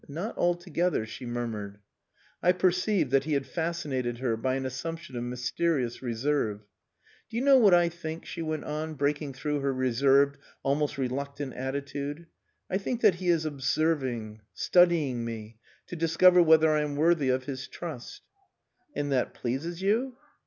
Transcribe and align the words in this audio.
"Not 0.07 0.35
altogether," 0.35 1.05
she 1.05 1.27
murmured. 1.27 1.77
I 2.41 2.53
perceived 2.53 3.11
that 3.11 3.25
he 3.25 3.33
had 3.33 3.45
fascinated 3.45 4.17
her 4.17 4.35
by 4.35 4.55
an 4.55 4.65
assumption 4.65 5.15
of 5.15 5.23
mysterious 5.23 6.01
reserve. 6.01 6.61
"Do 7.29 7.37
you 7.37 7.43
know 7.43 7.59
what 7.59 7.75
I 7.75 7.87
think?" 7.87 8.25
she 8.25 8.41
went 8.41 8.63
on, 8.63 8.95
breaking 8.95 9.33
through 9.33 9.59
her 9.59 9.71
reserved, 9.71 10.39
almost 10.63 10.97
reluctant 10.97 11.53
attitude: 11.53 12.25
"I 12.67 12.79
think 12.79 13.01
that 13.01 13.13
he 13.21 13.29
is 13.29 13.45
observing, 13.45 14.41
studying 14.55 15.23
me, 15.23 15.59
to 15.85 15.95
discover 15.95 16.41
whether 16.41 16.71
I 16.71 16.81
am 16.81 16.95
worthy 16.95 17.29
of 17.29 17.43
his 17.43 17.67
trust...." 17.67 18.23
"And 18.95 19.11
that 19.11 19.35
pleases 19.35 19.83
you?" 19.83 20.17